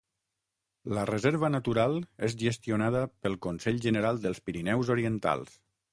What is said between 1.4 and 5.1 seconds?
natural és gestionada pel Consell general dels Pirineus